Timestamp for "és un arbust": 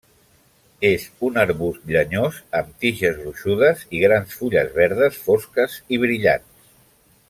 0.87-1.83